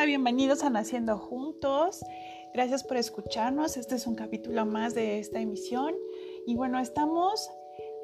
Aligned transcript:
Hola, 0.00 0.06
bienvenidos 0.06 0.64
a 0.64 0.70
Naciendo 0.70 1.18
Juntos. 1.18 2.02
Gracias 2.54 2.84
por 2.84 2.96
escucharnos. 2.96 3.76
Este 3.76 3.96
es 3.96 4.06
un 4.06 4.14
capítulo 4.14 4.64
más 4.64 4.94
de 4.94 5.18
esta 5.18 5.40
emisión. 5.40 5.94
Y 6.46 6.54
bueno, 6.54 6.78
estamos 6.78 7.50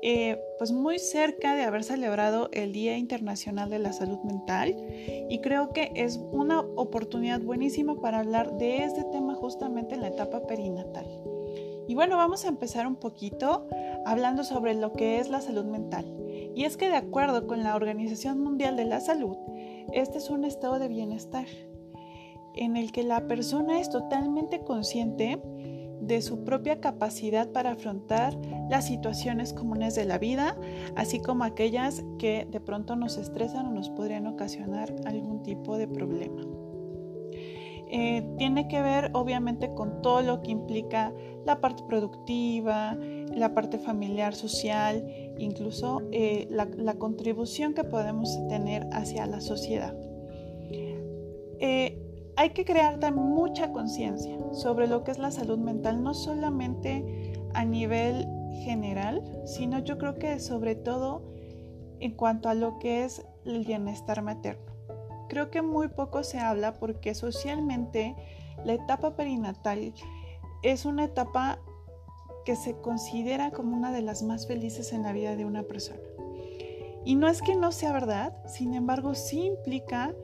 eh, 0.03 0.39
pues 0.59 0.73
muy 0.73 0.99
cerca 0.99 1.55
de 1.55 1.63
haber 1.63 1.85
celebrado 1.85 2.51
el 2.53 2.75
Día 2.75 2.99
Internacional 2.99 3.71
de 3.71 3.79
la 3.79 3.95
Salud 3.95 4.19
Mental 4.25 4.77
y 5.31 5.41
creo 5.41 5.73
que 5.73 5.91
es 5.95 6.21
una 6.33 6.61
oportunidad 6.61 7.41
buenísima 7.41 7.99
para 7.99 8.19
hablar 8.19 8.59
de 8.59 8.85
este 8.85 9.03
tema 9.05 9.35
justamente 9.35 9.95
en 9.95 10.03
la 10.03 10.09
etapa 10.09 10.47
perinatal. 10.47 11.07
Y 11.89 11.95
bueno, 11.95 12.19
vamos 12.19 12.45
a 12.45 12.49
empezar 12.49 12.87
un 12.87 12.97
poquito 12.97 13.69
hablando 14.05 14.45
sobre 14.45 14.75
lo 14.75 14.93
que 14.93 15.19
es 15.19 15.31
la 15.31 15.41
salud 15.41 15.65
mental. 15.65 16.05
Y 16.55 16.65
es 16.65 16.77
que 16.77 16.91
de 16.91 16.97
acuerdo 16.97 17.47
con 17.47 17.63
la 17.63 17.75
Organización 17.75 18.41
Mundial 18.41 18.77
de 18.77 18.85
la 18.85 19.01
Salud, 19.01 19.39
este 19.95 20.19
es 20.19 20.29
un 20.29 20.45
estado 20.45 20.79
de 20.79 20.89
bienestar 20.89 21.47
en 22.57 22.77
el 22.77 22.93
que 22.93 23.03
la 23.03 23.27
persona 23.27 23.81
es 23.81 23.91
totalmente 23.91 24.61
consciente 24.61 25.41
de 26.01 26.23
su 26.23 26.45
propia 26.45 26.81
capacidad 26.81 27.51
para 27.53 27.73
afrontar 27.73 28.37
las 28.71 28.87
situaciones 28.87 29.53
comunes 29.53 29.95
de 29.95 30.05
la 30.05 30.19
vida, 30.19 30.57
así 30.95 31.21
como 31.21 31.45
aquellas 31.45 32.05
que 32.19 32.47
de 32.51 32.61
pronto 32.61 32.97
nos 32.97 33.17
estresan 33.17 33.67
o 33.67 33.73
nos 33.73 33.91
podrían 33.91 34.27
ocasionar 34.27 34.95
algún 35.07 35.43
tipo 35.43 35.79
de 35.79 35.89
problema. 35.89 36.43
Eh, 37.89 38.29
tiene 38.37 38.67
que 38.67 38.83
ver 38.83 39.11
obviamente 39.15 39.73
con 39.75 40.03
todo 40.03 40.21
lo 40.21 40.43
que 40.43 40.51
implica 40.51 41.13
la 41.45 41.61
parte 41.61 41.85
productiva, 41.87 42.99
la 43.33 43.55
parte 43.55 43.79
familiar, 43.79 44.35
social, 44.35 45.07
incluso 45.39 46.03
eh, 46.11 46.49
la, 46.51 46.95
contribución 46.95 47.75
que 47.75 47.85
podemos 47.85 48.29
tener 48.49 48.89
hacia 48.93 49.27
la 49.27 49.41
sociedad. 49.41 49.97
Eh, 51.61 52.06
hay 52.37 52.51
que 52.51 52.65
crear 52.65 52.99
mucha 53.13 53.73
conciencia 53.73 54.37
sobre 54.53 54.87
lo 54.87 55.05
que 55.05 55.11
es 55.11 55.19
la 55.19 55.31
salud 55.31 55.59
mental, 55.59 56.03
no 56.03 56.15
solamente 56.15 57.33
a 57.55 57.65
nivel 57.65 58.27
general, 58.65 59.23
sino 59.47 59.79
yo 59.79 59.99
creo 59.99 60.19
que 60.19 60.39
sobre 60.39 60.75
todo 60.75 61.23
en 62.01 62.13
cuanto 62.13 62.49
a 62.49 62.55
lo 62.55 62.79
que 62.79 63.05
es 63.05 63.25
el 63.47 63.65
bienestar 63.65 64.23
materno. 64.23 64.77
Creo 65.29 65.51
que 65.51 65.63
muy 65.63 65.89
poco 65.89 66.23
se 66.23 66.39
habla 66.39 66.75
porque 66.75 67.15
socialmente 67.15 68.15
la 68.65 68.75
etapa 68.75 69.17
perinatal 69.17 69.95
es 70.63 70.85
una 70.85 71.05
etapa 71.05 71.59
que 72.45 72.55
se 72.55 72.77
considera 72.81 73.51
como 73.51 73.77
una 73.77 73.93
de 73.93 74.03
las 74.03 74.23
más 74.23 74.47
felices 74.47 74.93
en 74.93 75.03
la 75.03 75.13
vida 75.13 75.37
de 75.37 75.45
una 75.45 75.65
persona. 75.65 76.01
Y 77.05 77.15
no 77.15 77.29
es 77.29 77.41
que 77.41 77.57
no 77.57 77.73
sea 77.73 77.93
verdad, 77.93 78.37
sin 78.47 78.75
embargo 78.75 79.15
sí 79.15 79.47
implica 79.47 80.15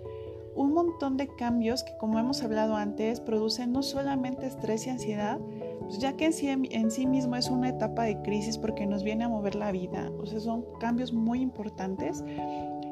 un 0.55 0.75
montón 0.75 1.17
de 1.17 1.29
cambios 1.29 1.83
que, 1.83 1.97
como 1.97 2.19
hemos 2.19 2.43
hablado 2.43 2.77
antes, 2.77 3.21
producen 3.21 3.73
no 3.73 3.83
solamente 3.83 4.47
estrés 4.47 4.87
y 4.87 4.91
ansiedad, 4.91 5.39
pues 5.81 5.99
ya 5.99 6.17
que 6.17 6.27
en 6.27 6.33
sí, 6.33 6.49
en 6.49 6.91
sí 6.91 7.07
mismo 7.07 7.37
es 7.37 7.49
una 7.51 7.71
etapa 7.71 8.05
de 8.05 8.21
crisis 8.23 8.59
porque 8.59 8.87
nos 8.87 9.03
viene 9.03 9.25
a 9.25 9.29
mover 9.29 9.55
la 9.55 9.73
vida, 9.73 10.11
o 10.19 10.27
sea, 10.27 10.41
son 10.41 10.65
cambios 10.79 11.13
muy 11.13 11.41
importantes 11.41 12.25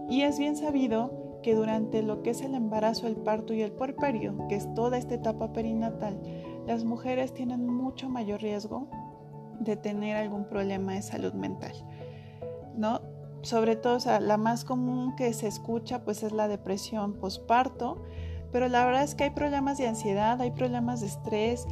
y 0.09 0.23
es 0.23 0.39
bien 0.39 0.57
sabido 0.57 1.39
que 1.43 1.55
durante 1.55 2.03
lo 2.03 2.23
que 2.23 2.31
es 2.31 2.43
el 2.43 2.55
embarazo, 2.55 3.07
el 3.07 3.17
parto 3.17 3.55
y 3.55 3.63
el 3.63 3.73
puerperio, 3.73 4.35
que 4.49 4.57
es 4.57 4.73
toda 4.75 4.99
esta 4.99 5.15
etapa 5.15 5.53
perinatal, 5.53 6.21
las 6.67 6.85
mujeres 6.85 7.33
tienen 7.33 7.67
mucho 7.67 8.09
mayor 8.09 8.43
riesgo 8.43 8.89
de 9.61 9.77
tener 9.77 10.17
algún 10.17 10.45
problema 10.45 10.95
de 10.95 11.03
salud 11.03 11.33
mental, 11.33 11.73
¿no? 12.77 13.01
Sobre 13.43 13.77
todo, 13.77 13.99
la 14.21 14.37
más 14.37 14.65
común 14.65 15.15
que 15.17 15.33
se 15.33 15.47
escucha 15.47 16.05
pues 16.05 16.23
es 16.23 16.33
la 16.33 16.49
depresión 16.49 17.15
postparto, 17.15 18.03
pero 18.53 18.69
la 18.69 18.85
verdad 18.85 19.05
es 19.05 19.15
que 19.15 19.25
hay 19.25 19.31
problemas 19.31 19.79
de 19.79 19.87
ansiedad, 19.87 20.41
hay 20.41 20.51
problemas 20.51 21.01
de 21.01 21.07
estrés 21.07 21.67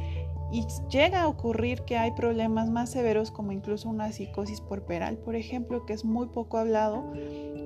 y 0.51 0.65
llega 0.89 1.23
a 1.23 1.27
ocurrir 1.27 1.83
que 1.83 1.97
hay 1.97 2.11
problemas 2.11 2.69
más 2.69 2.89
severos 2.89 3.31
como 3.31 3.51
incluso 3.51 3.89
una 3.89 4.11
psicosis 4.11 4.61
porperal, 4.61 5.17
por 5.17 5.35
ejemplo, 5.35 5.85
que 5.85 5.93
es 5.93 6.05
muy 6.05 6.27
poco 6.27 6.57
hablado, 6.57 7.03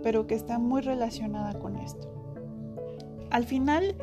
pero 0.04 0.28
que 0.28 0.36
está 0.36 0.60
muy 0.60 0.82
relacionada 0.82 1.58
con 1.60 1.78
esto. 1.78 2.12
Al 3.30 3.46
final, 3.46 3.96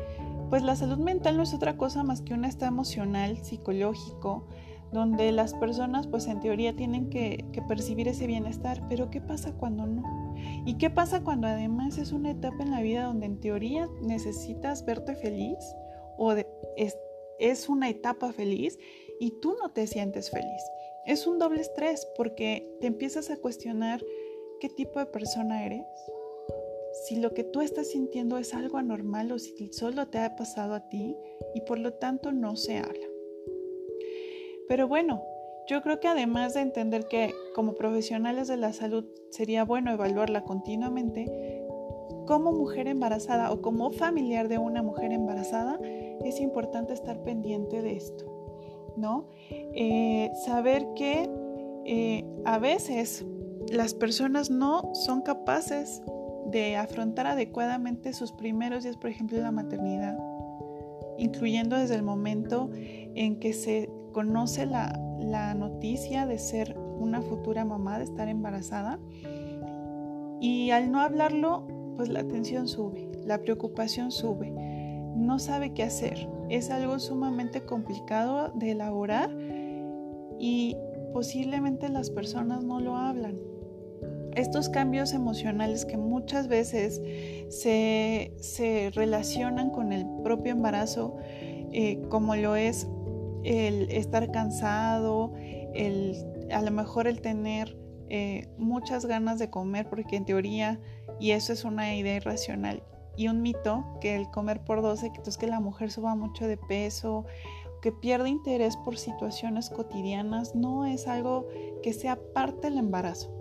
pues 0.49 0.63
la 0.63 0.75
salud 0.75 0.97
mental 0.97 1.37
no 1.37 1.43
es 1.43 1.53
otra 1.53 1.77
cosa 1.77 2.03
más 2.03 2.21
que 2.21 2.33
un 2.33 2.43
estado 2.43 2.71
emocional, 2.71 3.37
psicológico, 3.37 4.45
donde 4.91 5.31
las 5.31 5.53
personas 5.53 6.07
pues 6.07 6.27
en 6.27 6.39
teoría 6.39 6.75
tienen 6.75 7.09
que, 7.09 7.45
percibir 7.67 8.07
ese 8.07 8.27
bienestar, 8.27 8.81
pero 8.89 9.09
¿qué 9.09 9.21
pasa 9.21 9.53
cuando 9.53 9.85
no? 9.85 10.35
¿Y 10.65 10.77
qué 10.77 10.89
pasa 10.89 11.23
cuando 11.23 11.47
además 11.47 11.97
es 11.97 12.11
una 12.11 12.31
etapa 12.31 12.63
en 12.63 12.71
la 12.71 12.81
vida 12.81 13.03
donde 13.03 13.27
en 13.27 13.39
teoría 13.39 13.87
necesitas 14.01 14.83
verte 14.85 15.15
feliz 15.15 15.57
o 16.17 16.33
es, 16.77 17.69
una 17.69 17.89
etapa 17.89 18.33
feliz 18.33 18.77
y 19.19 19.31
tú 19.39 19.55
no 19.61 19.71
te 19.71 19.87
sientes 19.87 20.29
feliz? 20.29 20.61
Es 21.05 21.25
un 21.25 21.39
doble 21.39 21.61
estrés 21.61 22.07
porque 22.17 22.67
te 22.81 22.87
empiezas 22.87 23.29
a 23.29 23.37
cuestionar 23.37 24.03
qué 24.59 24.69
tipo 24.69 24.99
de 24.99 25.05
persona 25.05 25.65
eres, 25.65 25.85
si 27.07 27.15
lo 27.15 27.33
que 27.33 27.43
tú 27.43 27.61
estás 27.61 27.89
sintiendo 27.89 28.37
es 28.37 28.53
algo 28.53 28.77
anormal 28.77 29.31
o 29.31 29.39
si 29.39 29.71
solo 29.71 30.07
te 30.09 30.19
ha 30.19 30.35
pasado 30.35 30.73
a 30.73 30.89
ti 30.89 31.15
y 31.55 31.61
por 31.61 31.79
lo 31.79 31.93
tanto 31.93 32.31
no 32.31 32.57
se 32.57 32.77
habla. 32.77 33.10
Pero 34.71 34.87
bueno, 34.87 35.21
yo 35.67 35.81
creo 35.81 35.99
que 35.99 36.07
además 36.07 36.53
de 36.53 36.61
entender 36.61 37.05
que 37.09 37.33
como 37.55 37.73
profesionales 37.73 38.47
de 38.47 38.55
la 38.55 38.71
salud 38.71 39.03
sería 39.29 39.65
bueno 39.65 39.91
evaluarla 39.91 40.45
continuamente, 40.45 41.25
como 42.25 42.53
mujer 42.53 42.87
embarazada 42.87 43.51
o 43.51 43.61
como 43.61 43.91
familiar 43.91 44.47
de 44.47 44.59
una 44.59 44.81
mujer 44.81 45.11
embarazada, 45.11 45.77
es 46.23 46.39
importante 46.39 46.93
estar 46.93 47.21
pendiente 47.21 47.81
de 47.81 47.97
esto, 47.97 48.23
¿no? 48.95 49.27
Eh, 49.49 50.31
saber 50.45 50.87
que 50.95 51.29
eh, 51.83 52.23
a 52.45 52.57
veces 52.57 53.25
las 53.73 53.93
personas 53.93 54.49
no 54.51 54.95
son 54.95 55.21
capaces 55.21 56.01
de 56.45 56.77
afrontar 56.77 57.27
adecuadamente 57.27 58.13
sus 58.13 58.31
primeros 58.31 58.85
días, 58.85 58.95
por 58.95 59.09
ejemplo, 59.09 59.35
de 59.35 59.43
la 59.43 59.51
maternidad, 59.51 60.17
incluyendo 61.17 61.75
desde 61.75 61.95
el 61.95 62.03
momento 62.03 62.69
en 62.73 63.37
que 63.37 63.51
se 63.51 63.89
conoce 64.11 64.65
la, 64.65 64.97
noticia 65.55 66.25
de 66.25 66.37
ser 66.37 66.77
una 66.99 67.21
futura 67.21 67.65
mamá, 67.65 67.97
de 67.97 68.05
estar 68.05 68.27
embarazada. 68.27 68.99
Y 70.39 70.71
al 70.71 70.91
no 70.91 71.01
hablarlo, 71.01 71.67
pues 71.95 72.09
la 72.09 72.23
tensión 72.23 72.67
sube, 72.67 73.09
la 73.25 73.39
preocupación 73.39 74.11
sube, 74.11 74.51
no 75.15 75.39
sabe 75.39 75.73
qué 75.73 75.83
hacer. 75.83 76.27
Es 76.49 76.71
algo 76.71 76.99
sumamente 76.99 77.61
complicado 77.61 78.51
de 78.55 78.71
elaborar 78.71 79.29
y 80.39 80.75
posiblemente 81.13 81.89
las 81.89 82.09
personas 82.09 82.63
no 82.63 82.79
lo 82.79 82.95
hablan. 82.95 83.37
Estos 84.35 84.69
cambios 84.69 85.13
emocionales 85.13 85.85
que 85.85 85.97
muchas 85.97 86.47
veces 86.47 87.01
se, 87.49 88.91
relacionan 88.95 89.69
con 89.69 89.91
el 89.91 90.05
propio 90.23 90.53
embarazo, 90.53 91.17
eh, 91.73 92.01
como 92.09 92.35
lo 92.35 92.55
es 92.55 92.87
el 93.43 93.89
estar 93.91 94.31
cansado, 94.31 95.33
el, 95.73 96.15
a 96.51 96.61
lo 96.61 96.71
mejor 96.71 97.07
el 97.07 97.21
tener 97.21 97.77
eh, 98.09 98.49
muchas 98.57 99.05
ganas 99.05 99.39
de 99.39 99.49
comer, 99.49 99.89
porque 99.89 100.15
en 100.15 100.25
teoría, 100.25 100.79
y 101.19 101.31
eso 101.31 101.53
es 101.53 101.63
una 101.63 101.95
idea 101.95 102.15
irracional 102.17 102.83
y 103.15 103.27
un 103.27 103.41
mito, 103.41 103.85
que 103.99 104.15
el 104.15 104.29
comer 104.31 104.63
por 104.63 104.81
12, 104.81 105.11
que 105.11 105.21
es 105.29 105.37
que 105.37 105.47
la 105.47 105.59
mujer 105.59 105.91
suba 105.91 106.15
mucho 106.15 106.47
de 106.47 106.57
peso, 106.57 107.25
que 107.81 107.91
pierde 107.91 108.29
interés 108.29 108.77
por 108.77 108.97
situaciones 108.97 109.69
cotidianas, 109.69 110.55
no 110.55 110.85
es 110.85 111.07
algo 111.07 111.47
que 111.83 111.93
sea 111.93 112.19
parte 112.33 112.69
del 112.69 112.77
embarazo. 112.77 113.35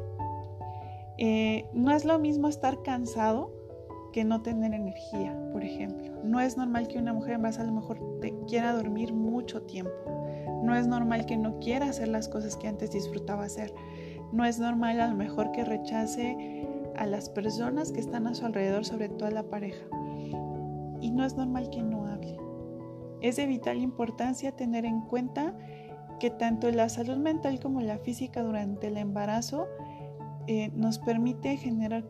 Eh, 1.19 1.67
no 1.75 1.93
es 1.93 2.05
lo 2.05 2.19
mismo 2.19 2.49
estar 2.49 2.83
cansado 2.83 3.53
que 4.13 4.25
no 4.25 4.43
tener 4.43 4.75
energía, 4.75 5.37
por 5.53 5.65
ejemplo. 5.65 6.13
No 6.25 6.41
es 6.41 6.57
normal 6.57 6.89
que 6.89 6.99
una 6.99 7.13
mujer 7.13 7.35
embarazada 7.35 7.65
a 7.65 7.73
lo 7.73 7.81
mejor 7.81 8.21
te 8.21 8.35
quiera 8.47 8.73
dormir 8.73 9.13
mucho 9.13 9.63
tiempo. 9.63 9.91
No 10.63 10.75
es 10.75 10.87
normal 10.87 11.27
que 11.27 11.37
no 11.37 11.59
quiera 11.59 11.87
hacer 11.87 12.09
las 12.09 12.29
cosas 12.29 12.57
que 12.57 12.69
antes 12.69 12.91
disfrutaba 12.91 13.45
hacer. 13.45 13.73
No 14.33 14.45
es 14.45 14.59
normal 14.59 15.01
a 15.01 15.09
lo 15.09 15.17
mejor 15.17 15.53
que 15.53 15.65
rechace 15.65 16.67
a 16.97 17.07
las 17.07 17.31
personas 17.31 17.93
que 17.93 18.01
están 18.01 18.27
a 18.27 18.35
su 18.35 18.45
alrededor, 18.45 18.85
sobre 18.85 19.09
todo 19.09 19.29
a 19.29 19.33
la 19.33 19.45
pareja. 19.45 19.85
Y 21.01 21.11
no 21.11 21.25
es 21.25 21.37
normal 21.37 21.71
que 21.71 21.83
no 21.83 22.07
hable. 22.07 22.37
Es 23.23 23.37
de 23.37 23.47
vital 23.47 23.79
importancia 23.79 24.53
tener 24.53 24.85
en 24.85 25.01
cuenta 25.03 25.55
que 26.19 26.31
tanto 26.31 26.71
la 26.71 26.89
salud 26.89 27.17
mental 27.17 27.61
como 27.61 27.81
la 27.81 27.99
física 27.99 28.43
durante 28.43 28.89
el 28.89 28.99
embarazo 28.99 29.67
eh, 30.47 30.71
nos 30.75 30.99
permite 30.99 31.57
generar 31.57 32.05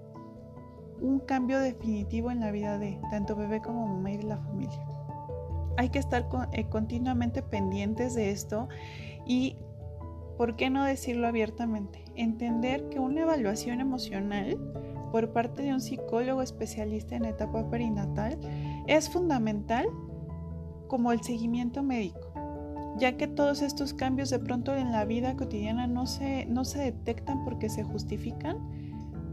un 1.00 1.20
cambio 1.20 1.58
definitivo 1.58 2.30
en 2.30 2.40
la 2.40 2.50
vida 2.50 2.78
de 2.78 3.00
tanto 3.10 3.36
bebé 3.36 3.60
como 3.60 3.86
mamá 3.86 4.12
y 4.12 4.18
de 4.18 4.24
la 4.24 4.38
familia. 4.38 4.86
Hay 5.76 5.88
que 5.88 5.98
estar 5.98 6.28
eh, 6.52 6.64
continuamente 6.68 7.42
pendientes 7.42 8.14
de 8.14 8.30
esto 8.30 8.68
y, 9.26 9.56
¿por 10.36 10.56
qué 10.56 10.70
no 10.70 10.84
decirlo 10.84 11.26
abiertamente? 11.26 12.04
Entender 12.16 12.88
que 12.88 12.98
una 12.98 13.22
evaluación 13.22 13.80
emocional 13.80 14.58
por 15.10 15.32
parte 15.32 15.62
de 15.62 15.72
un 15.72 15.80
psicólogo 15.80 16.42
especialista 16.42 17.16
en 17.16 17.24
etapa 17.24 17.68
perinatal 17.68 18.38
es 18.86 19.08
fundamental 19.08 19.86
como 20.88 21.12
el 21.12 21.22
seguimiento 21.22 21.82
médico, 21.82 22.32
ya 22.98 23.16
que 23.16 23.28
todos 23.28 23.62
estos 23.62 23.94
cambios 23.94 24.30
de 24.30 24.40
pronto 24.40 24.74
en 24.74 24.92
la 24.92 25.04
vida 25.04 25.36
cotidiana 25.36 25.86
no 25.86 26.06
se, 26.06 26.46
no 26.46 26.64
se 26.64 26.80
detectan 26.80 27.44
porque 27.44 27.68
se 27.68 27.84
justifican, 27.84 28.58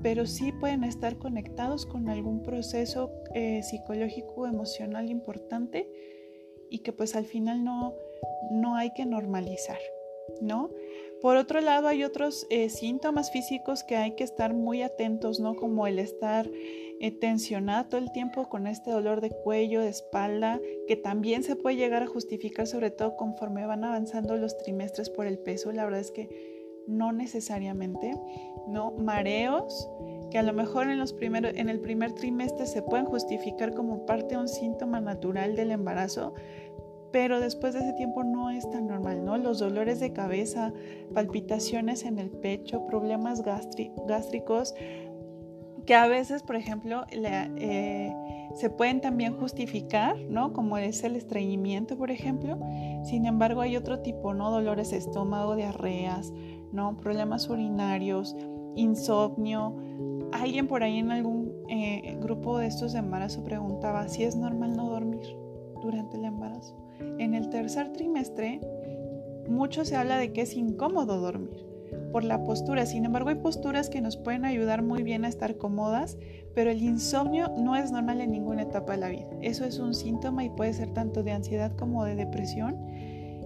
pero 0.08 0.26
sí 0.26 0.54
pueden 0.54 0.86
estar 0.86 1.18
conectados 1.18 1.86
con 1.86 2.08
algún 2.08 2.42
proceso 2.42 3.12
eh, 3.34 3.62
psicológico 3.62 4.48
emocional 4.48 5.10
importante 5.10 5.86
y 6.70 6.80
que 6.80 6.94
pues 6.94 7.14
al 7.18 7.26
final 7.26 7.66
no, 7.66 7.94
no 8.50 8.78
hay 8.78 8.94
que 8.94 9.06
normalizar, 9.06 9.80
¿no? 10.40 10.72
Por 11.22 11.36
otro 11.36 11.60
lado, 11.60 11.90
hay 11.90 12.06
otros 12.06 12.48
eh, 12.50 12.70
síntomas 12.70 13.32
físicos 13.32 13.84
que 13.84 13.98
hay 13.98 14.16
que 14.16 14.24
estar 14.24 14.54
muy 14.54 14.82
atentos, 14.82 15.42
¿no? 15.42 15.58
Como 15.58 15.88
el 15.88 16.00
estar 16.00 16.50
eh, 17.02 17.12
tensionado 17.12 17.90
todo 17.90 18.00
el 18.00 18.14
tiempo 18.14 18.48
con 18.48 18.66
este 18.66 18.92
dolor 18.92 19.20
de 19.20 19.32
cuello, 19.32 19.82
de 19.82 19.90
espalda, 19.90 20.62
que 20.88 20.96
también 20.96 21.44
se 21.44 21.58
puede 21.58 21.76
llegar 21.76 22.04
a 22.04 22.08
justificar, 22.08 22.66
sobre 22.66 22.92
todo 22.92 23.18
conforme 23.18 23.66
van 23.66 23.84
avanzando 23.84 24.38
los 24.38 24.58
trimestres 24.58 25.10
por 25.10 25.28
el 25.28 25.38
peso. 25.38 25.74
La 25.74 25.84
verdad 25.84 26.00
es 26.00 26.12
que 26.12 26.57
no 26.88 27.12
necesariamente, 27.12 28.16
¿no? 28.68 28.92
Mareos, 28.92 29.90
que 30.32 30.38
a 30.38 30.44
lo 30.44 30.54
mejor 30.54 30.90
en, 30.90 30.98
los 31.00 31.14
primeros, 31.14 31.54
en 31.56 31.70
el 31.70 31.80
primer 31.80 32.14
trimestre 32.14 32.66
se 32.66 32.82
pueden 32.82 33.06
justificar 33.06 33.74
como 33.74 34.06
parte 34.06 34.36
de 34.36 34.42
un 34.42 34.48
síntoma 34.48 35.00
natural 35.00 35.56
del 35.56 35.72
embarazo, 35.72 36.34
pero 37.12 37.40
después 37.40 37.74
de 37.74 37.80
ese 37.80 37.94
tiempo 37.94 38.24
no 38.24 38.50
es 38.50 38.70
tan 38.70 38.88
normal, 38.88 39.24
¿no? 39.24 39.38
Los 39.38 39.60
dolores 39.60 40.00
de 40.00 40.12
cabeza, 40.14 40.74
palpitaciones 41.14 42.04
en 42.04 42.20
el 42.20 42.30
pecho, 42.30 42.86
problemas 42.88 43.44
gástricos, 43.44 44.76
que 45.86 45.96
a 45.96 46.08
veces, 46.08 46.44
por 46.44 46.58
ejemplo, 46.58 47.06
eh, 47.12 48.14
se 48.56 48.70
pueden 48.70 49.00
también 49.00 49.38
justificar, 49.38 50.18
¿no? 50.30 50.52
Como 50.52 50.78
es 50.78 51.04
el 51.06 51.16
estreñimiento, 51.16 51.98
por 51.98 52.12
ejemplo. 52.12 52.60
Sin 53.06 53.26
embargo, 53.26 53.62
hay 53.62 53.78
otro 53.78 54.02
tipo, 54.02 54.34
¿no? 54.34 54.52
Dolores 54.52 54.92
de 54.92 54.98
estómago, 54.98 55.56
diarreas, 55.56 56.34
¿no? 56.72 56.98
Problemas 56.98 57.50
urinarios, 57.50 58.36
insomnio. 58.76 59.76
Alguien 60.32 60.68
por 60.68 60.84
ahí 60.84 60.98
en 60.98 61.12
algún 61.12 61.54
eh, 61.70 62.18
grupo 62.22 62.58
de 62.58 62.68
estos 62.68 62.94
de 62.94 63.00
embarazo 63.00 63.44
preguntaba 63.44 64.08
si 64.08 64.24
es 64.24 64.36
normal 64.36 64.76
no 64.76 64.90
dormir 64.90 65.28
durante 65.82 66.18
el 66.18 66.26
embarazo. 66.26 66.76
En 67.18 67.34
el 67.34 67.50
tercer 67.50 67.92
trimestre, 67.94 68.62
mucho 69.50 69.86
se 69.86 69.96
habla 69.96 70.18
de 70.18 70.34
que 70.34 70.42
es 70.42 70.56
incómodo 70.56 71.20
dormir 71.20 71.66
por 72.12 72.24
la 72.24 72.44
postura. 72.44 72.86
Sin 72.86 73.06
embargo, 73.06 73.30
hay 73.30 73.36
posturas 73.36 73.90
que 73.90 74.02
nos 74.02 74.18
pueden 74.18 74.46
ayudar 74.46 74.82
muy 74.82 75.04
bien 75.04 75.26
a 75.26 75.30
estar 75.30 75.58
cómodas, 75.58 76.18
pero 76.54 76.72
el 76.72 76.82
insomnio 76.82 77.50
no 77.58 77.76
es 77.76 77.92
normal 77.92 78.22
en 78.22 78.32
ninguna 78.32 78.64
etapa 78.64 78.94
de 78.94 79.00
la 79.00 79.10
vida. 79.10 79.28
Eso 79.42 79.66
es 79.66 79.80
un 79.80 79.94
síntoma 79.94 80.44
y 80.44 80.50
puede 80.50 80.74
ser 80.74 80.90
tanto 80.94 81.24
de 81.24 81.32
ansiedad 81.32 81.76
como 81.76 82.04
de 82.06 82.16
depresión 82.16 82.78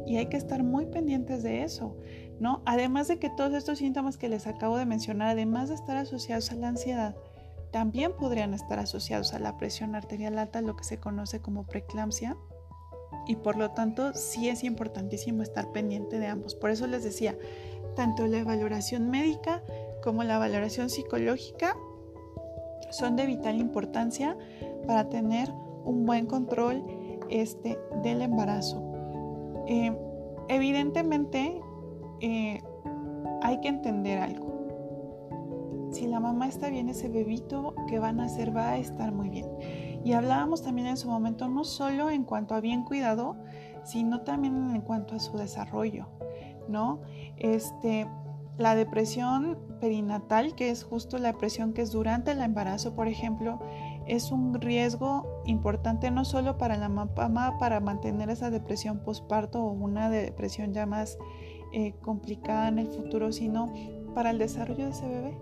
y 0.05 0.17
hay 0.17 0.27
que 0.27 0.37
estar 0.37 0.63
muy 0.63 0.85
pendientes 0.85 1.43
de 1.43 1.63
eso, 1.63 1.97
¿no? 2.39 2.61
Además 2.65 3.07
de 3.07 3.19
que 3.19 3.29
todos 3.29 3.53
estos 3.53 3.79
síntomas 3.79 4.17
que 4.17 4.29
les 4.29 4.47
acabo 4.47 4.77
de 4.77 4.85
mencionar, 4.85 5.29
además 5.29 5.69
de 5.69 5.75
estar 5.75 5.97
asociados 5.97 6.51
a 6.51 6.55
la 6.55 6.69
ansiedad, 6.69 7.15
también 7.71 8.11
podrían 8.17 8.53
estar 8.53 8.79
asociados 8.79 9.33
a 9.33 9.39
la 9.39 9.57
presión 9.57 9.95
arterial 9.95 10.37
alta, 10.37 10.61
lo 10.61 10.75
que 10.75 10.83
se 10.83 10.99
conoce 10.99 11.39
como 11.39 11.65
preeclampsia, 11.65 12.37
y 13.27 13.35
por 13.37 13.55
lo 13.55 13.71
tanto 13.71 14.13
sí 14.13 14.49
es 14.49 14.63
importantísimo 14.63 15.43
estar 15.43 15.71
pendiente 15.71 16.19
de 16.19 16.27
ambos. 16.27 16.55
Por 16.55 16.71
eso 16.71 16.87
les 16.87 17.03
decía, 17.03 17.37
tanto 17.95 18.25
la 18.27 18.43
valoración 18.43 19.09
médica 19.09 19.63
como 20.03 20.23
la 20.23 20.37
valoración 20.37 20.89
psicológica 20.89 21.75
son 22.91 23.15
de 23.15 23.25
vital 23.25 23.59
importancia 23.59 24.37
para 24.85 25.09
tener 25.09 25.51
un 25.85 26.05
buen 26.05 26.25
control 26.25 26.83
este, 27.29 27.79
del 28.03 28.21
embarazo. 28.21 28.90
Eh, 29.67 29.95
evidentemente 30.49 31.61
eh, 32.19 32.61
hay 33.41 33.59
que 33.61 33.67
entender 33.67 34.19
algo. 34.19 34.51
Si 35.91 36.07
la 36.07 36.19
mamá 36.19 36.47
está 36.47 36.69
bien, 36.69 36.87
ese 36.87 37.09
bebito 37.09 37.75
que 37.87 37.99
van 37.99 38.21
a 38.21 38.25
hacer 38.25 38.55
va 38.55 38.71
a 38.71 38.77
estar 38.77 39.11
muy 39.11 39.29
bien. 39.29 39.47
Y 40.03 40.13
hablábamos 40.13 40.63
también 40.63 40.87
en 40.87 40.97
su 40.97 41.09
momento 41.09 41.49
no 41.49 41.63
solo 41.63 42.09
en 42.09 42.23
cuanto 42.23 42.55
a 42.55 42.61
bien 42.61 42.83
cuidado, 42.83 43.35
sino 43.83 44.21
también 44.21 44.71
en 44.73 44.81
cuanto 44.81 45.15
a 45.15 45.19
su 45.19 45.37
desarrollo, 45.37 46.07
¿no? 46.69 47.01
Este, 47.37 48.07
la 48.57 48.75
depresión 48.75 49.57
perinatal, 49.79 50.55
que 50.55 50.69
es 50.69 50.83
justo 50.83 51.17
la 51.17 51.29
depresión 51.29 51.73
que 51.73 51.81
es 51.81 51.91
durante 51.91 52.31
el 52.31 52.41
embarazo, 52.41 52.95
por 52.95 53.07
ejemplo, 53.07 53.59
es 54.07 54.31
un 54.31 54.59
riesgo 54.59 55.43
importante 55.45 56.11
no 56.11 56.25
solo 56.25 56.57
para 56.57 56.77
la 56.77 56.89
mamá 56.89 57.57
para 57.59 57.79
mantener 57.79 58.29
esa 58.29 58.49
depresión 58.49 58.99
postparto 58.99 59.63
o 59.63 59.71
una 59.71 60.09
depresión 60.09 60.73
ya 60.73 60.85
más 60.85 61.17
eh, 61.73 61.93
complicada 62.01 62.67
en 62.67 62.79
el 62.79 62.87
futuro, 62.87 63.31
sino 63.31 63.71
para 64.13 64.31
el 64.31 64.37
desarrollo 64.37 64.85
de 64.85 64.91
ese 64.91 65.07
bebé 65.07 65.37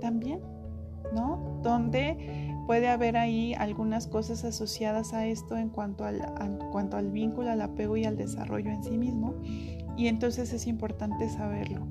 también, 0.00 0.40
¿no? 1.14 1.60
Donde 1.62 2.56
puede 2.66 2.88
haber 2.88 3.16
ahí 3.16 3.52
algunas 3.54 4.06
cosas 4.06 4.44
asociadas 4.44 5.12
a 5.12 5.26
esto 5.26 5.56
en 5.56 5.68
cuanto 5.68 6.04
al, 6.04 6.20
cuanto 6.70 6.96
al 6.96 7.10
vínculo, 7.10 7.50
al 7.50 7.60
apego 7.60 7.96
y 7.96 8.04
al 8.04 8.16
desarrollo 8.16 8.70
en 8.70 8.82
sí 8.82 8.96
mismo. 8.96 9.34
Y 9.96 10.06
entonces 10.06 10.52
es 10.52 10.66
importante 10.66 11.28
saberlo, 11.28 11.86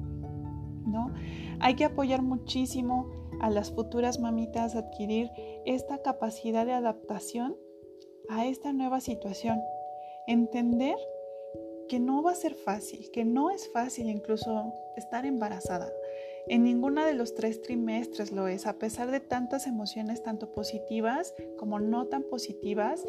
¿no? 0.86 1.12
Hay 1.60 1.75
que 1.75 1.86
apoyar 1.86 2.22
muchísimo 2.22 3.19
a 3.39 3.50
las 3.50 3.71
futuras 3.71 4.19
mamitas 4.19 4.75
adquirir 4.75 5.31
esta 5.65 6.01
capacidad 6.01 6.65
de 6.65 6.74
adaptación 6.74 7.56
a 8.30 8.45
esta 8.45 8.74
nueva 8.74 9.01
situación. 9.01 9.59
Entender 10.27 10.97
que 11.88 12.00
no 12.00 12.21
va 12.21 12.31
a 12.31 12.36
ser 12.36 12.53
fácil, 12.53 13.09
que 13.12 13.25
no 13.25 13.50
es 13.50 13.69
fácil 13.71 14.09
incluso 14.09 14.74
estar 14.95 15.25
embarazada. 15.25 15.91
En 16.47 16.63
ninguna 16.63 17.06
de 17.06 17.13
los 17.13 17.36
tres 17.36 17.62
trimestres 17.62 18.31
lo 18.31 18.47
es, 18.47 18.65
a 18.65 18.77
pesar 18.77 19.12
de 19.12 19.19
tantas 19.19 19.68
emociones, 19.68 20.24
tanto 20.24 20.51
positivas 20.51 21.33
como 21.57 21.80
no 21.80 22.07
tan 22.07 22.24
positivas. 22.24 23.03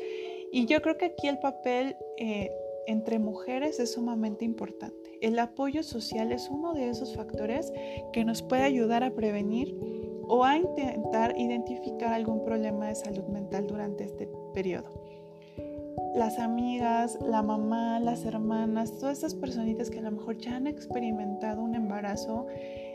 Y 0.52 0.66
yo 0.66 0.82
creo 0.82 0.98
que 0.98 1.06
aquí 1.06 1.28
el 1.28 1.38
papel 1.38 1.96
eh, 2.18 2.50
entre 2.86 3.18
mujeres 3.18 3.78
es 3.80 3.92
sumamente 3.92 4.44
importante. 4.44 5.18
El 5.20 5.38
apoyo 5.38 5.82
social 5.82 6.32
es 6.32 6.48
uno 6.50 6.72
de 6.74 6.88
esos 6.88 7.14
factores 7.14 7.72
que 8.12 8.24
nos 8.24 8.42
puede 8.42 8.62
ayudar 8.62 9.04
a 9.04 9.14
prevenir 9.14 9.74
o 10.32 10.44
a 10.44 10.56
intentar 10.56 11.36
identificar 11.36 12.12
algún 12.12 12.44
problema 12.44 12.86
de 12.86 12.94
salud 12.94 13.24
mental 13.24 13.66
durante 13.66 14.04
este 14.04 14.28
periodo. 14.54 14.88
Las 16.14 16.38
amigas, 16.38 17.18
la 17.20 17.42
mamá, 17.42 17.98
las 17.98 18.24
hermanas, 18.24 18.96
todas 18.96 19.18
esas 19.18 19.34
personitas 19.34 19.90
que 19.90 19.98
a 19.98 20.02
lo 20.02 20.12
mejor 20.12 20.38
ya 20.38 20.54
han 20.54 20.68
experimentado 20.68 21.62
un 21.62 21.74
embarazo, 21.74 22.46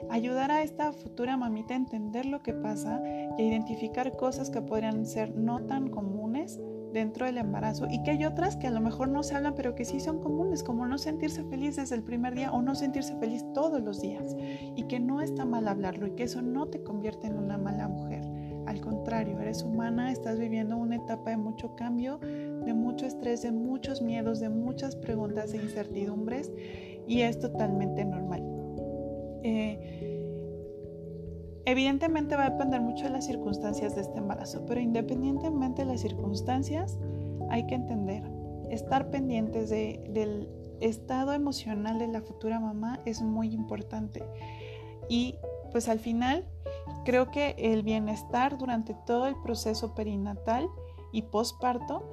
ayudar 0.09 0.49
a 0.49 0.63
esta 0.63 0.93
futura 0.93 1.35
mamita 1.35 1.73
a 1.73 1.77
entender 1.77 2.25
lo 2.25 2.41
que 2.41 2.53
pasa 2.53 3.01
y 3.37 3.41
a 3.41 3.45
identificar 3.45 4.15
cosas 4.15 4.49
que 4.49 4.61
podrían 4.61 5.05
ser 5.05 5.35
no 5.35 5.59
tan 5.65 5.89
comunes 5.89 6.14
dentro 6.95 7.25
del 7.25 7.37
embarazo 7.37 7.87
y 7.89 8.01
que 8.03 8.11
hay 8.11 8.25
otras 8.25 8.55
que 8.55 8.67
a 8.67 8.71
lo 8.71 8.79
mejor 8.79 9.09
no 9.09 9.21
se 9.21 9.35
hablan 9.35 9.53
pero 9.53 9.75
que 9.75 9.83
sí 9.83 9.99
son 9.99 10.19
comunes, 10.21 10.63
como 10.63 10.87
no 10.87 10.97
sentirse 10.97 11.43
feliz 11.43 11.75
desde 11.75 11.95
el 11.95 12.03
primer 12.03 12.33
día 12.33 12.51
o 12.51 12.61
no 12.61 12.73
sentirse 12.73 13.15
feliz 13.17 13.45
todos 13.53 13.81
los 13.81 14.01
días 14.01 14.35
y 14.75 14.83
que 14.83 14.99
no 14.99 15.21
está 15.21 15.45
mal 15.45 15.67
hablarlo 15.67 16.07
y 16.07 16.11
que 16.11 16.23
eso 16.23 16.41
no 16.41 16.67
te 16.67 16.81
convierte 16.83 17.27
en 17.27 17.37
una 17.37 17.57
mala 17.57 17.89
mujer. 17.89 18.23
Al 18.65 18.79
contrario, 18.79 19.39
eres 19.41 19.61
humana, 19.61 20.11
estás 20.11 20.39
viviendo 20.39 20.77
una 20.77 20.95
etapa 20.95 21.31
de 21.31 21.37
mucho 21.37 21.75
cambio, 21.75 22.17
de 22.17 22.73
mucho 22.73 23.05
estrés, 23.05 23.41
de 23.41 23.51
muchos 23.51 24.01
miedos, 24.01 24.39
de 24.39 24.49
muchas 24.49 24.95
preguntas 24.95 25.53
e 25.53 25.57
incertidumbres 25.57 26.51
y 27.05 27.21
es 27.21 27.37
totalmente 27.39 28.05
normal. 28.05 28.41
Eh, 29.43 30.14
evidentemente 31.65 32.35
va 32.35 32.45
a 32.45 32.49
depender 32.51 32.81
mucho 32.81 33.05
de 33.05 33.11
las 33.11 33.25
circunstancias 33.25 33.95
de 33.95 34.01
este 34.01 34.19
embarazo, 34.19 34.65
pero 34.65 34.79
independientemente 34.79 35.83
de 35.83 35.91
las 35.91 36.01
circunstancias, 36.01 36.97
hay 37.49 37.65
que 37.67 37.75
entender, 37.75 38.23
estar 38.69 39.09
pendientes 39.09 39.69
del 39.69 40.49
estado 40.79 41.33
emocional 41.33 41.99
de 41.99 42.07
la 42.07 42.21
futura 42.21 42.59
mamá 42.59 42.99
es 43.05 43.21
muy 43.21 43.53
importante. 43.53 44.23
Y 45.09 45.35
pues 45.71 45.89
al 45.89 45.99
final 45.99 46.45
creo 47.03 47.31
que 47.31 47.55
el 47.57 47.83
bienestar 47.83 48.57
durante 48.57 48.95
todo 49.05 49.27
el 49.27 49.35
proceso 49.41 49.93
perinatal 49.93 50.69
y 51.11 51.23
posparto 51.23 52.03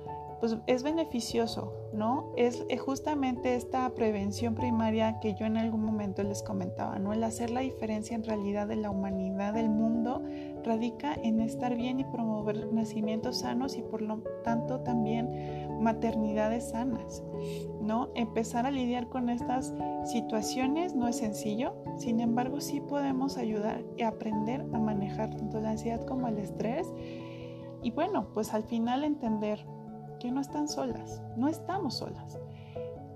pues 0.43 0.57
es 0.67 0.83
beneficioso, 0.83 1.73
¿no? 1.93 2.33
Es, 2.37 2.67
justamente 2.85 3.55
esta 3.55 3.89
prevención 3.95 4.57
primaria 4.57 5.21
que 5.21 5.35
yo 5.35 5.47
en 5.47 5.57
algún 5.57 5.85
momento 5.85 6.25
les 6.25 6.43
comentaba, 6.43 6.99
¿no? 6.99 7.13
El 7.13 7.23
hacer 7.23 7.51
la 7.51 7.61
diferencia 7.61 8.17
en 8.17 8.25
realidad 8.25 8.67
de 8.67 8.75
la 8.75 8.91
humanidad, 8.91 9.55
del 9.55 9.69
mundo, 9.69 10.21
radica 10.65 11.15
en 11.15 11.41
estar 11.41 11.77
bien 11.77 12.01
y 12.01 12.05
promover 12.05 12.73
nacimientos 12.73 13.39
sanos 13.39 13.77
y 13.79 13.83
por 13.83 14.03
lo 14.03 14.19
tanto 14.43 14.81
también 14.81 15.79
maternidades 15.81 16.71
sanas, 16.71 17.23
¿no? 17.81 18.09
Empezar 18.17 18.67
a 18.67 18.73
lidiar 18.73 19.09
con 19.09 19.29
estas 19.29 19.73
situaciones 20.07 20.97
no 20.97 21.07
es 21.07 21.19
sencillo, 21.19 21.77
sin 21.99 22.19
embargo 22.19 22.61
sí 22.61 22.81
podemos 22.81 23.37
ayudar 23.37 23.85
y 23.97 24.03
aprender 24.03 24.63
a 24.73 24.79
manejar 24.81 25.37
tanto 25.37 25.61
la 25.61 25.71
ansiedad 25.71 26.05
como 26.05 26.27
el 26.27 26.39
estrés 26.39 26.93
y 27.81 27.93
bueno, 27.93 28.29
pues 28.33 28.55
al 28.55 28.65
final 28.65 29.05
entender 29.05 29.65
que 30.23 30.31
no 30.31 30.41
están 30.41 30.69
solas, 30.69 31.21
no 31.37 31.49
estamos 31.49 31.95
solas. 31.95 32.39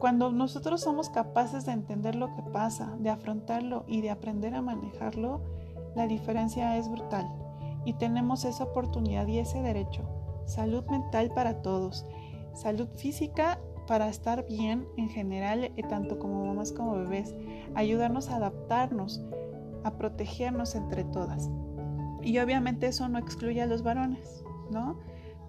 Cuando 0.01 0.33
nosotros 0.33 0.81
somos 0.81 1.09
capaces 1.09 1.65
de 1.65 1.71
entender 1.71 2.17
lo 2.17 2.35
que 2.35 2.43
pasa, 2.43 2.97
de 2.99 3.11
afrontarlo 3.11 3.85
y 3.87 4.01
de 4.01 4.11
aprender 4.11 4.55
a 4.57 4.61
manejarlo, 4.61 5.41
la 5.95 6.09
diferencia 6.09 6.77
es 6.77 6.91
brutal 6.91 7.27
y 7.85 7.93
tenemos 7.93 8.45
esa 8.45 8.65
oportunidad 8.65 9.29
y 9.29 9.39
ese 9.39 9.63
derecho. 9.63 10.03
Salud 10.47 10.85
mental 10.87 11.31
para 11.33 11.63
todos, 11.63 12.05
salud 12.55 12.89
física 12.97 13.61
para 13.87 14.09
estar 14.09 14.45
bien 14.49 14.89
en 14.97 15.09
general, 15.09 15.63
eh, 15.63 15.83
tanto 15.89 16.19
como 16.19 16.45
mamás 16.45 16.73
como 16.73 16.97
bebés, 16.97 17.37
ayudarnos 17.77 18.31
a 18.31 18.37
adaptarnos, 18.37 19.23
a 19.85 19.93
protegernos 19.93 20.75
entre 20.75 21.05
todas. 21.05 21.49
Y 22.21 22.41
obviamente 22.41 22.89
eso 22.89 23.09
no 23.09 23.21
excluye 23.21 23.63
a 23.63 23.67
los 23.67 23.85
varones, 23.85 24.43
¿no? 24.73 24.99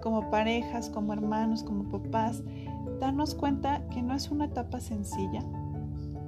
Como 0.01 0.29
parejas, 0.29 0.89
como 0.89 1.13
hermanos, 1.13 1.63
como 1.63 1.89
papás, 1.89 2.43
darnos 2.99 3.35
cuenta 3.35 3.87
que 3.89 4.01
no 4.01 4.13
es 4.13 4.29
una 4.31 4.45
etapa 4.45 4.79
sencilla, 4.79 5.43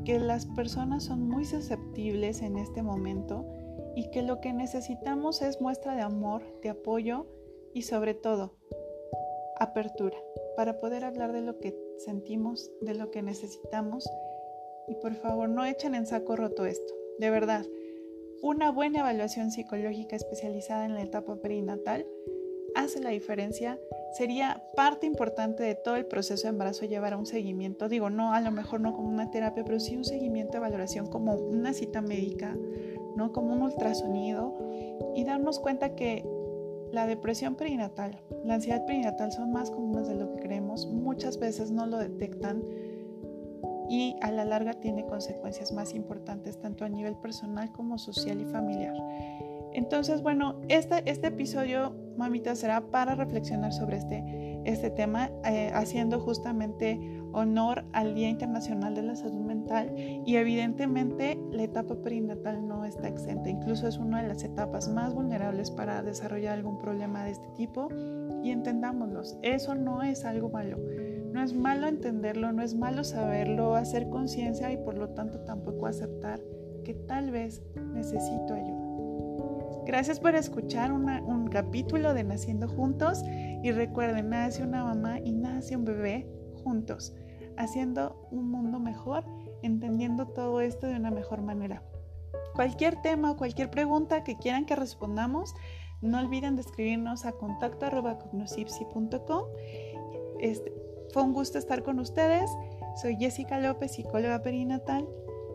que 0.05 0.19
las 0.19 0.45
personas 0.45 1.03
son 1.03 1.27
muy 1.27 1.45
susceptibles 1.45 2.41
en 2.41 2.57
este 2.57 2.81
momento 2.83 3.45
y 3.95 4.09
que 4.11 4.21
lo 4.21 4.39
que 4.39 4.53
necesitamos 4.53 5.41
es 5.41 5.61
muestra 5.61 5.95
de 5.95 6.01
amor, 6.01 6.43
de 6.61 6.69
apoyo 6.69 7.27
y 7.73 7.83
sobre 7.83 8.13
todo 8.13 8.55
apertura 9.59 10.17
para 10.55 10.77
poder 10.77 11.05
hablar 11.05 11.31
de 11.31 11.41
lo 11.41 11.59
que 11.59 11.77
sentimos, 11.97 12.71
de 12.81 12.95
lo 12.95 13.11
que 13.11 13.21
necesitamos 13.21 14.09
y 14.87 14.95
por 14.95 15.13
favor 15.15 15.49
no 15.49 15.65
echen 15.65 15.95
en 15.95 16.07
saco 16.07 16.35
roto 16.35 16.65
esto, 16.65 16.93
de 17.19 17.29
verdad. 17.29 17.65
Una 18.41 18.71
buena 18.71 18.99
evaluación 18.99 19.51
psicológica 19.51 20.15
especializada 20.15 20.85
en 20.85 20.95
la 20.95 21.01
etapa 21.01 21.35
perinatal 21.35 22.05
hace 22.83 22.99
la 22.99 23.09
diferencia. 23.09 23.77
Sería 24.17 24.63
parte 24.75 25.05
importante 25.05 25.63
de 25.63 25.75
todo 25.75 25.95
el 25.95 26.05
proceso 26.05 26.43
de 26.43 26.49
embarazo 26.49 26.85
llevar 26.85 27.13
a 27.13 27.17
un 27.17 27.25
seguimiento. 27.25 27.89
Digo, 27.89 28.09
no, 28.09 28.33
a 28.33 28.41
lo 28.41 28.51
mejor 28.51 28.81
no 28.81 28.93
como 28.93 29.09
una 29.09 29.29
terapia, 29.31 29.63
pero 29.63 29.79
sí 29.79 29.95
un 29.95 30.05
seguimiento 30.05 30.53
de 30.53 30.59
valoración 30.59 31.07
como 31.07 31.35
una 31.35 31.73
cita 31.73 32.01
médica, 32.01 32.55
¿no? 33.15 33.31
Como 33.31 33.53
un 33.53 33.61
ultrasonido 33.61 34.57
y 35.15 35.23
darnos 35.23 35.59
cuenta 35.59 35.95
que 35.95 36.25
la 36.91 37.05
depresión 37.05 37.55
perinatal, 37.55 38.19
la 38.43 38.55
ansiedad 38.55 38.85
perinatal 38.85 39.31
son 39.31 39.51
más 39.51 39.69
comunes 39.69 40.07
de 40.07 40.15
lo 40.15 40.33
que 40.33 40.41
creemos. 40.41 40.87
Muchas 40.87 41.37
veces 41.37 41.71
no 41.71 41.85
lo 41.85 41.97
detectan 41.97 42.63
y 43.89 44.15
a 44.21 44.31
la 44.31 44.45
larga 44.45 44.73
tiene 44.73 45.05
consecuencias 45.05 45.71
más 45.71 45.93
importantes 45.93 46.59
tanto 46.59 46.85
a 46.85 46.89
nivel 46.89 47.15
personal 47.17 47.71
como 47.71 47.97
social 47.97 48.39
y 48.39 48.45
familiar. 48.45 48.95
Entonces, 49.73 50.21
bueno, 50.21 50.61
este, 50.67 51.03
este 51.05 51.27
episodio, 51.27 51.95
mamita, 52.19 52.55
será 52.55 52.81
para 52.81 53.15
reflexionar 53.15 53.73
sobre 53.73 53.97
este, 53.97 54.61
este 54.65 54.91
tema, 54.91 55.31
eh, 55.45 55.71
haciendo 55.73 56.19
justamente 56.19 56.99
honor 57.31 57.85
al 57.93 58.13
Día 58.13 58.29
Internacional 58.29 58.93
de 58.93 59.03
la 59.03 59.15
Salud 59.15 59.41
Mental 59.41 59.93
y 59.95 60.35
evidentemente 60.35 61.39
la 61.51 61.63
etapa 61.63 61.95
perinatal 61.95 62.67
no 62.67 62.85
está 62.85 63.07
exenta, 63.07 63.49
incluso 63.49 63.87
es 63.87 63.97
una 63.97 64.21
de 64.21 64.27
las 64.27 64.43
etapas 64.43 64.89
más 64.89 65.13
vulnerables 65.13 65.71
para 65.71 66.03
desarrollar 66.03 66.53
algún 66.53 66.77
problema 66.77 67.23
de 67.23 67.31
este 67.31 67.47
tipo 67.55 67.87
y 68.43 68.51
entendámoslos, 68.51 69.37
eso 69.41 69.75
no 69.75 70.03
es 70.03 70.25
algo 70.25 70.49
malo. 70.49 70.77
No 71.31 71.43
es 71.43 71.53
malo 71.53 71.87
entenderlo, 71.87 72.51
no 72.51 72.63
es 72.63 72.73
malo 72.73 73.03
saberlo, 73.03 73.75
hacer 73.75 74.09
conciencia 74.09 74.71
y 74.71 74.77
por 74.77 74.97
lo 74.97 75.09
tanto 75.09 75.39
tampoco 75.41 75.85
aceptar 75.85 76.41
que 76.83 76.95
tal 76.95 77.29
vez 77.29 77.61
necesito 77.93 78.55
ayuda. 78.55 78.68
Gracias 79.89 80.19
por 80.19 80.35
escuchar 80.35 80.91
un 80.91 81.47
capítulo 81.47 82.13
de 82.13 82.23
Naciendo 82.23 82.67
Juntos 82.67 83.23
y 83.63 83.71
recuerden, 83.71 84.29
nace 84.29 84.61
una 84.61 84.83
mamá 84.83 85.19
y 85.19 85.31
nace 85.31 85.75
un 85.75 85.83
bebé 85.83 86.29
juntos, 86.63 87.15
haciendo 87.57 88.27
un 88.29 88.51
mundo 88.51 88.79
mejor, 88.79 89.25
entendiendo 89.63 90.27
todo 90.27 90.61
esto 90.61 90.85
de 90.85 90.95
una 90.95 91.09
mejor 91.09 91.41
manera. 91.41 91.81
Cualquier 92.53 93.01
tema 93.01 93.31
o 93.31 93.35
cualquier 93.35 93.71
pregunta 93.71 94.23
que 94.23 94.37
quieran 94.37 94.67
que 94.67 94.75
respondamos, 94.75 95.55
no 96.03 96.19
olviden 96.19 96.55
de 96.55 96.61
escribirnos 96.61 97.25
a 97.25 97.31
contacto 97.31 97.87
Este, 100.39 100.71
fue 101.11 101.23
un 101.23 101.33
gusto 101.33 101.57
estar 101.57 101.81
con 101.81 101.97
ustedes. 101.97 102.47
Soy 103.01 103.15
Jessica 103.15 103.59
López, 103.59 103.93
psicóloga 103.93 104.43
perinatal 104.43 105.09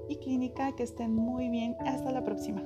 y 0.08 0.16
clínica. 0.16 0.74
Que 0.74 0.82
estén 0.82 1.14
muy 1.14 1.50
bien. 1.50 1.76
Hasta 1.86 2.10
la 2.10 2.24
próxima. 2.24 2.64